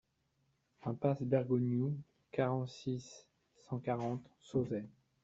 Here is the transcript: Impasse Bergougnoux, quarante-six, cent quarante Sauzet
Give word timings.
Impasse 0.83 1.21
Bergougnoux, 1.25 1.95
quarante-six, 2.31 3.27
cent 3.69 3.77
quarante 3.77 4.25
Sauzet 4.39 4.87